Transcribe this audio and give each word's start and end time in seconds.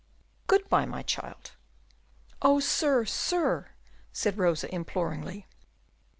Good 0.47 0.67
bye, 0.67 0.87
my 0.87 1.03
child." 1.03 1.51
"Oh, 2.41 2.59
sir, 2.59 3.05
sir!" 3.05 3.69
said 4.11 4.39
Rosa, 4.39 4.73
imploringly. 4.73 5.45